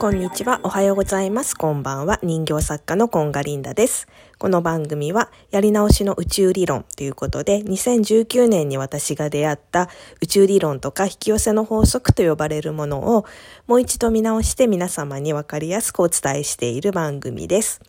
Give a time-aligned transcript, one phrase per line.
[0.00, 0.58] こんにちは。
[0.64, 1.54] おはようございます。
[1.54, 2.18] こんばんは。
[2.24, 4.08] 人形作家のコンガリンダです。
[4.36, 9.88] この番組は、やり直しの宇宙理論ということで、2019年に私が出会った
[10.20, 13.24] 宇宙理論とか引き寄せの法則と呼ばれるものを、
[13.68, 17.80] もう一度見直して皆様にわかりやすくお伝えしている番組です。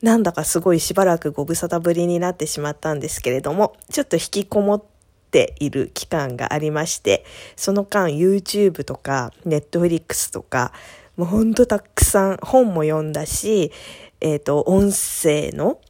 [0.00, 4.82] なんだかすごいしばらくご無沙汰ぶりになってしまったんですけれども、ちょっと引きこもっ
[5.30, 7.24] ている期間がありまして、
[7.56, 10.72] その間 YouTube とか Netflix とか、
[11.16, 13.72] もうほんとたくさん本も読んだし、
[14.20, 15.80] えっ、ー、と、音声の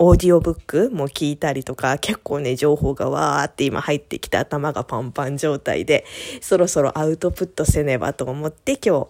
[0.00, 6.04] オーディオブックも聞いたりとか、結構ね、情報がわーって今入ってきて頭がパンパン状態で、
[6.40, 9.08] そろそろアウトプットせねばと思って今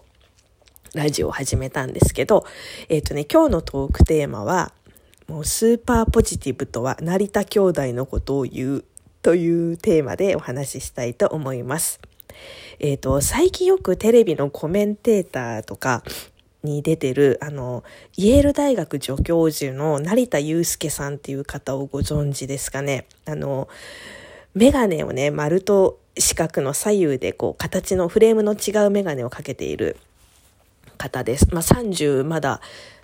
[0.93, 2.45] 日、ラジオを始めたんですけど、
[2.87, 4.71] えっ、ー、とね、今日のトークテーマは、
[5.27, 8.83] もうスーパーポジティブとは成田兄弟のことを言う
[9.21, 11.99] というテーマでお話ししたいと思います。
[12.79, 16.03] えっ、ー、と、最近よくテレビのコメンテーターとか
[16.63, 17.83] に出てる、あの、
[18.15, 23.05] イェール大学助教授の成田祐介さんっていう方をご存知ですかね。
[23.25, 23.67] あの、
[24.53, 29.97] メガネをね、丸と四角の左右でこう、形のフレームの違うメガネをかけている
[30.97, 31.47] 方です。
[31.53, 32.61] まあ、30まだ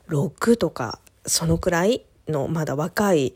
[0.09, 3.33] 6とか、そのくらいのまだ若い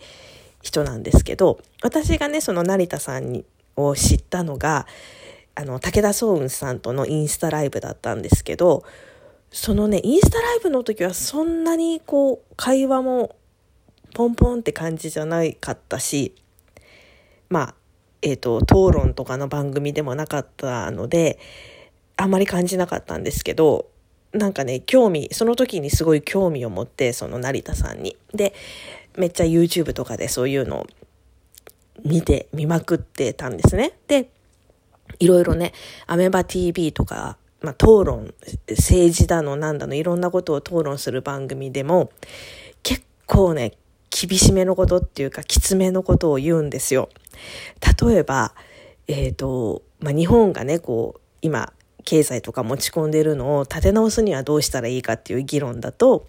[0.62, 4.88] 人なんですけど、私がね、その成田さんにを知ったのが、
[5.56, 8.84] あの、武田壮雲さんとのインスタライブだったんですけど、
[9.52, 13.36] そのね、インスタライブの時はそんなにこう、会話も
[14.14, 16.36] ポンポンって感じじゃないかったし、
[17.50, 17.76] まあ、
[18.22, 21.40] えっ、ー、と、討論とかの番組でもなかったので、
[22.18, 23.88] あんまり感じなかったんですけど、
[24.34, 28.18] なんかね、興味、その時にすごい興味を持って、その成田さんに。
[28.34, 28.54] で、
[29.18, 30.88] めっちゃ YouTube とかでそういうのを
[32.04, 33.94] 見て、見まくってたんですね。
[34.08, 34.30] で、
[35.20, 35.74] いろいろね、
[36.08, 38.34] アメバ TV とか、まあ、討論、
[38.70, 42.12] 政治だの、なんだの、いろんなことを討論する番組でも、
[42.84, 43.74] 結構ね、
[44.10, 47.10] 厳しめのことっていうか、きつめのことを言うんですよ。
[48.02, 48.54] 例えば、
[49.08, 51.74] えっ、ー、と、まあ、日本がね、こう、今、
[52.06, 56.28] 経済とか持ち込んでるのを立て直すにはどうしたらいいかっていう議論だと、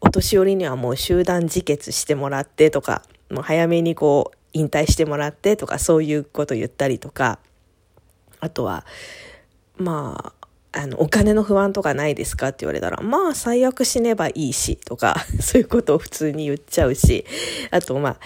[0.00, 7.38] お年寄りにはもう集団自決してもらってとか、もう早めにこう、引退してもらってとか、そういうこと言ったりとか、
[8.40, 8.86] あとは、
[9.76, 10.32] ま
[10.72, 17.24] あ、あの、お金の不安とかないですかって言われたら、まあ、最悪死ねばいいし、とか、 そういうことを普通に言っちゃうし、
[17.70, 18.16] あと、まあ、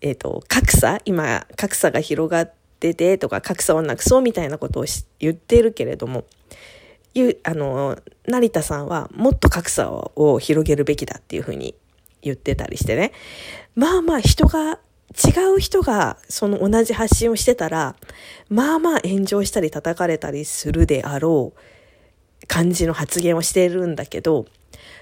[0.00, 4.86] えっ、ー、と、格差今、格差が広がってて、とか、格差をなくそうみたいなことを
[5.18, 6.24] 言ってるけれども、
[7.14, 11.74] いう、あの、成田さんはもっと格差を広げるべきだっていうふうに
[12.22, 13.12] 言ってたりしてね。
[13.74, 14.78] まあまあ人が
[15.14, 17.96] 違う人がその同じ発信をしてたら、
[18.48, 24.46] まあまあ炎上したり叩かれたりするであろう感じの発言をしているんだけど、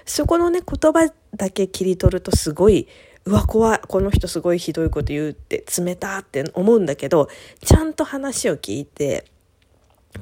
[0.05, 2.87] そこのね、言葉だけ切り取るとすごい、
[3.25, 7.27] うわ、怖い、この人すごいひどいこと言うって、冷たって思うんだけど、
[7.63, 9.25] ちゃんと話を聞いて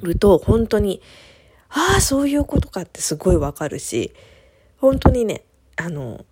[0.02, 1.00] ると、本当に、
[1.70, 4.12] ああ、そういうことかってすごいわかるし、
[4.78, 5.42] 本当にね、
[5.76, 6.24] あの、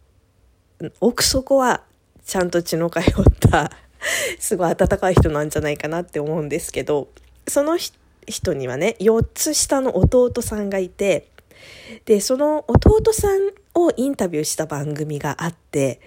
[1.00, 1.83] 奥底は
[2.25, 3.03] ちゃんと血の通っ
[3.39, 3.71] た
[4.39, 7.09] すごい温かい人なんじゃないかなって思うんですけど、
[7.49, 7.78] その
[8.27, 11.28] 人にはね、4つ下の弟さんがいて、
[12.05, 16.00] で、その弟さんをインタビューした番組があって、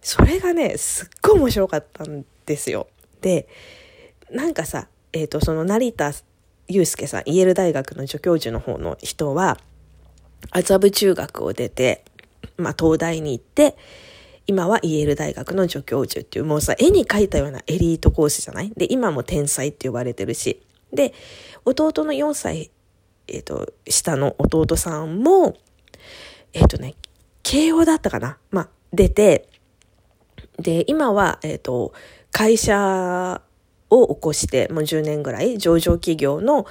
[0.00, 2.88] それがね、すっごい面白かったんですよ。
[3.20, 3.48] で、
[4.30, 6.12] なんかさ、えっ、ー、と、その成田
[6.68, 9.58] 祐介さん、イェール大学の助教授の方の人は、
[10.50, 12.04] 麻布中学を出て、
[12.56, 13.76] まあ、東大に行って、
[14.46, 18.70] 今はイェール大学の助教授っていう、もうさ、絵に描いたようなエリート講師じゃない？
[18.76, 20.62] で、今も天才って呼ばれてるし。
[20.92, 21.14] で、
[21.64, 22.70] 弟の4歳、
[23.26, 25.56] えっ、ー、と、下の弟さんも、
[26.52, 26.94] えっ、ー、とね、
[27.42, 28.36] 慶応だったかな？
[28.50, 29.48] まあ、出て、
[30.58, 31.94] で、今は、えっ、ー、と、
[32.30, 33.40] 会社
[34.02, 36.66] を起こして、もう10年ぐらい、上場企業の、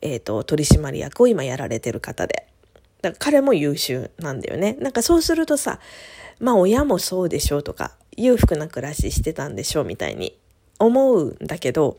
[0.00, 2.46] えっ、と、取締役を今やられてる方で。
[3.02, 4.76] だから彼も優秀なんだよね。
[4.80, 5.78] なんかそうするとさ、
[6.40, 10.38] まあ親もそうでしょうとか、裕福な暮らししてたんでしょうみたいに
[10.78, 11.98] 思うんだけど、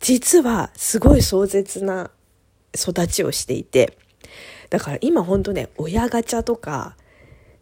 [0.00, 2.10] 実はすごい壮絶な
[2.74, 3.96] 育ちをしていて、
[4.70, 6.96] だから今ほんとね、親ガチャとか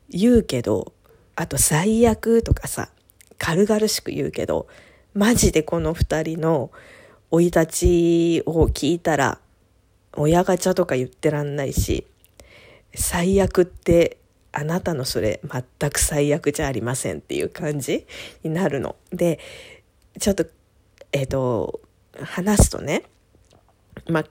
[0.09, 0.93] 言うけど、
[1.37, 2.91] あと最悪とかさ、
[3.39, 4.67] 軽々しく言うけど、
[5.15, 6.73] マジでこの二人の
[7.31, 9.39] 生い立ちを聞いたら、
[10.17, 12.05] 親ガチャとか言ってらんないし、
[12.95, 14.19] 最悪って
[14.51, 18.07] あなたのそれ全く最悪じゃありませんっていう感じ
[18.43, 18.97] になるの。
[19.11, 19.39] で、
[20.19, 20.47] ちょっと、
[21.13, 21.81] えっ、ー、と、
[22.21, 23.05] 話すとね、
[24.09, 24.25] まあ、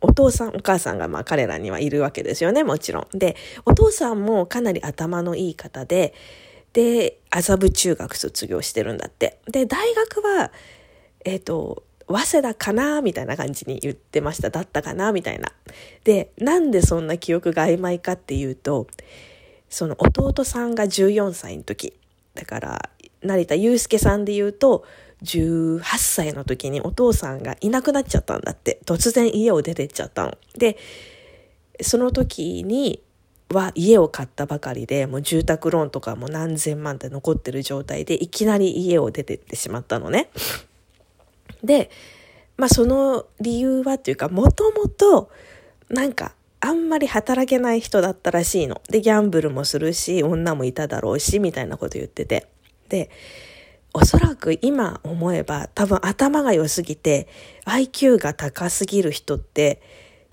[0.00, 3.18] お父さん、お母さんがまあ彼らにはいるわけですよね、もちろん。
[3.18, 6.14] で、お父さんもかなり頭のいい方で、
[6.74, 9.38] で、麻布中学卒業してるんだって。
[9.46, 10.52] で、大学は、
[11.24, 14.50] えっ、ー、と、早稲田かなみたいな感じに言ってました。
[14.50, 15.52] だったかなみたいな。
[16.02, 18.88] で、なんでそんな記憶が曖昧かっていうと、
[19.70, 21.94] その弟さんが14歳の時。
[22.34, 22.90] だから、
[23.22, 24.84] 成田祐介さんで言うと、
[25.22, 28.80] 18歳の時にお父さんがいなくなっちゃったんだって。
[28.84, 30.36] 突然家を出てっちゃったの。
[30.58, 30.76] で、
[31.80, 33.00] その時に
[33.50, 40.30] は家を買ったばかりで、もう住宅ローンとかも何千万って残ってる状態で、いきなり家を出てってしまったのね。
[41.62, 41.90] で、
[42.56, 45.30] まあその理由はっていうか、もともと、
[45.88, 48.80] なんか、あんまり働けない人だったらしいの。
[48.88, 52.46] で、ギャンブルもするし、女もいただろうし、みたいなこと言ってて。
[52.88, 53.10] で、
[53.96, 57.28] おそらく今思えば多分頭が良すぎて
[57.64, 59.80] IQ が高すぎる人って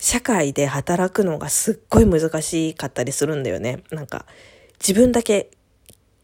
[0.02, 3.84] 社会で働くのがすっごい難しかったりするんだよね。
[3.92, 4.26] なんか
[4.80, 5.52] 自分だけ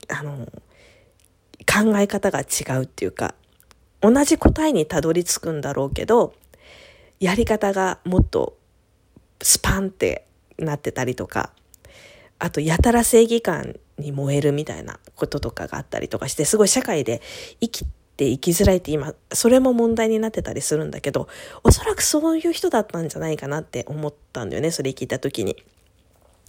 [0.08, 0.46] あの
[1.64, 3.36] 考え方が違うっていうか
[4.00, 6.34] 同じ答えにたどり着くんだろうけど
[7.20, 8.58] やり方がもっと
[9.40, 10.26] スパンって
[10.58, 11.52] なってたりとか
[12.40, 17.20] あとやたら正義感に燃えるみたいなこととかがあったりとかして、すごい社会で
[17.60, 17.84] 生き
[18.18, 21.28] て生きづらいって今、それも問題になってたりするんだけど、
[21.62, 25.56] おそらくそういう人だったんじゃないかなって思ったんだよね、それ聞いた時に。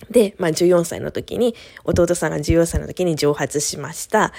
[0.10, 1.56] で、まあ14歳の時に、
[1.86, 4.34] 弟さんが14歳の時に蒸発しました。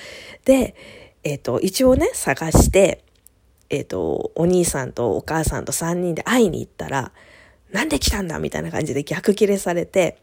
[0.45, 0.75] で、
[1.23, 3.05] えっ、ー、と、一応ね、探して、
[3.69, 7.13] えっ、ー、と、お兄さんとお母さんと3人で会いに行ったら、
[7.71, 10.19] なんで来たんだみたいな感じで逆切れされて、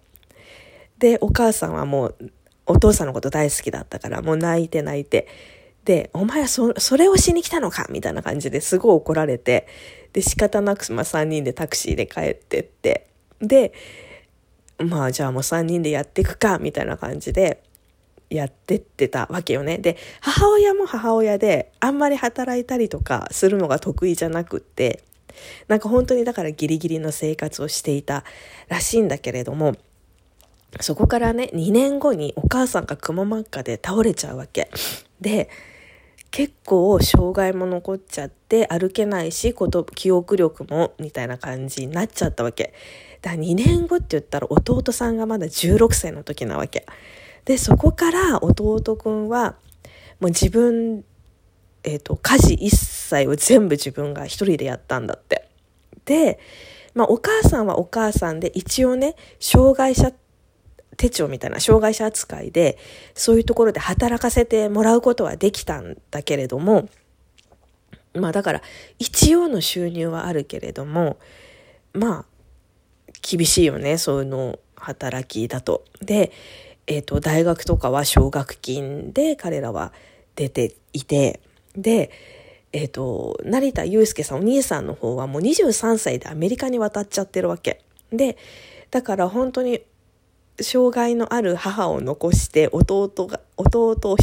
[0.97, 2.31] で、お母さんはもう
[2.65, 5.55] お父さんのこと大好きだったから、もう泣いて泣いて。
[5.87, 7.87] で、お前はそ、れをしに来たのか？
[7.89, 9.67] みたいな感じですごい怒られて、
[10.11, 13.07] で、仕方なく、まあ3人でタクシーで帰ってって、
[13.39, 13.71] で、
[14.79, 17.63] まあじゃあもう3人でやっていくか、みたいな感じで、
[18.29, 19.77] やってってたわけよね。
[19.77, 25.05] で、母親も母親で、あんまり働いたりとかするのが得意じゃなくって、
[25.69, 28.25] なんか本当にだからギリギリの生活をしていた
[28.67, 29.77] らしいんだけれども、
[30.81, 34.69] そこからね、2年後にお母さんがくも膜下で倒れちゃうわけ。
[35.21, 35.49] で、
[36.37, 39.55] 結構障害も残っちゃって歩けないし、
[39.95, 42.75] 記憶力もみたいな感じになっちゃったわけ。
[43.23, 46.85] だから2年後って言ったら弟さんがまだ16歳の時なわけ。
[47.45, 49.55] で、そこから弟くんは
[50.19, 51.03] もう自分、
[51.83, 55.49] え、ー、と、家事一切を全部自分が一人でやったんだって。
[56.05, 56.37] で、
[56.93, 60.26] まあお母さんはお母さんで一応ね、障害者って
[60.97, 62.77] 手帳みたいな障害者扱いで、
[63.13, 66.89] そういうところで働かせてもらうことはできたんだけれども、
[68.13, 68.61] まあだから、
[68.99, 71.17] 一応の収入はあるけれども、
[71.93, 72.25] まあ、
[73.21, 75.83] 厳しいよね、そういうの働きだと。
[76.01, 76.31] で、
[76.87, 79.93] えっ、ー、と、大学とかは奨学金で彼らは
[80.35, 81.41] 出ていて、
[81.75, 82.11] で、
[82.73, 87.83] えっ、ー、と、成田祐介さん、お兄さんの方はもう23歳でアメリカに渡っちゃってるわけ。
[88.11, 88.37] で、
[88.89, 89.81] だから本当に
[90.61, 94.17] 障害のある母を残して弟が弟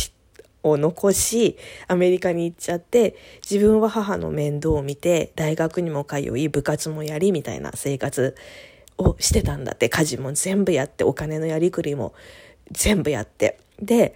[0.64, 3.16] を残しアメリカに行っちゃって
[3.48, 8.34] 自分は母の面倒を見て大学にも通い部活もやりみたいな生活
[8.98, 12.14] をしてたんだって家事も全部やってお金のやりくりも
[12.70, 13.58] 全部やって。
[13.80, 14.14] で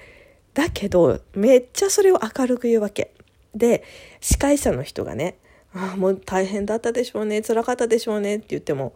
[0.55, 3.13] だけどめっちゃそれを明るく言うわけ。
[3.55, 3.85] で
[4.21, 5.37] 司会者の人がね
[5.75, 8.95] ああもう大変だったでしょうね辛かったでしょうねって言っても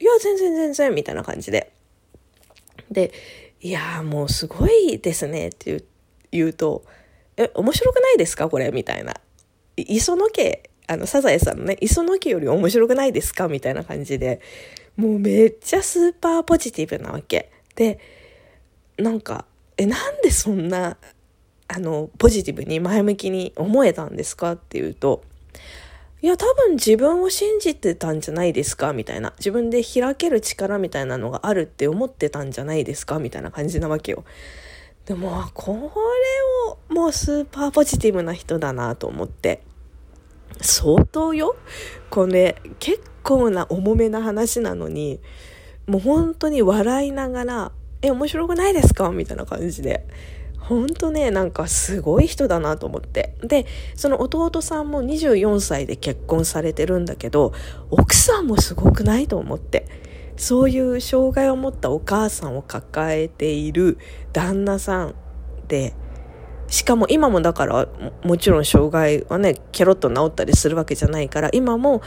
[0.00, 1.72] いや全然全然みたいな感じで。
[2.90, 3.12] で、
[3.60, 5.82] いやもうすごいですねって
[6.30, 6.84] 言うと、
[7.36, 8.48] え、面白くないですか？
[8.48, 9.14] これみたいな。
[9.76, 13.48] 磯野家、あの、サザエさんのね、磯野家より面白くないですか？
[13.48, 14.40] みたいな感じで、
[14.96, 17.50] もうめっちゃスーパーポジティブなわけ。
[17.74, 17.98] で、
[18.96, 20.96] なんか、え、なんでそんな、
[21.66, 24.52] あの、ポジティブに前向きに思えたんですか？
[24.52, 25.24] っていうと、
[26.24, 28.94] いや、多分自分を信じてたんじゃないですか？
[28.94, 29.34] みたいな。
[29.36, 33.18] 自分で開ける力みたいなのがあるって思ってたんじゃないですか？
[33.18, 34.24] みたいな感じなわけよ。
[35.04, 35.78] でも、これ
[36.70, 39.60] をもうスーパーポジティブな人だなと思って。
[40.62, 41.56] 相当よ。
[42.08, 45.20] これ、結構な重めな話なのに、
[45.86, 49.10] もう本当に笑いながら、え、面白くないですか？
[49.10, 50.06] みたいな感じで。
[50.68, 53.36] ほんとね、なんかすごい人だなと思って。
[53.42, 57.52] で、その弟さんも24歳で結婚されてるんだけど、
[57.90, 59.86] 奥さんもすごくないと思って。
[60.36, 63.98] そういう障害を持ったお母さんを抱えている
[64.32, 65.14] 旦那さん
[65.68, 65.94] で、
[66.66, 67.88] しかも今もだから
[68.24, 72.00] もちろん障害はねケロッと治ったりするわけじゃないから今も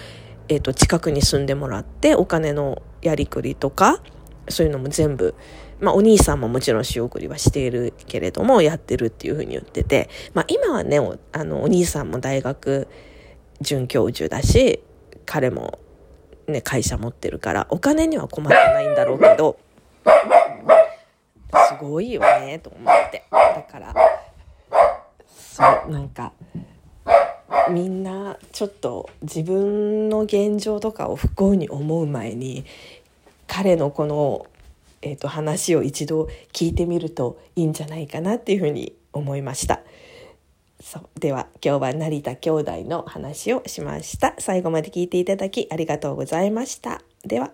[0.50, 4.02] えっ、と、近くに住んでもらって、お金のやりくりとか、
[4.48, 5.36] そういうのも全部、
[5.80, 12.88] まあお兄さんももちろん仕送りはしているけれども、やってるっていうふうに言ってて、まあ今はね、おあの、お兄さんも大学
[13.62, 14.82] 准教授だし、
[15.26, 15.80] 彼も
[16.48, 19.58] ね、会社持ってるから、お金には困ってないんだろうけど、
[21.68, 23.24] すごいよね、と思って。
[23.32, 23.94] だから、
[25.36, 26.32] そう、なんか、
[27.70, 32.66] みんなちょっと自分の現状とかを不幸に思う前に
[33.48, 34.46] 彼のこの、
[35.02, 39.82] えーと、話を一度聞いてみるといいんじゃないかなっていうふうに思いました。
[40.80, 44.36] そうでは今日は成田兄弟の話をしました。
[44.40, 47.02] 最後まで聞いていただきありがとうございました。
[47.24, 47.52] では。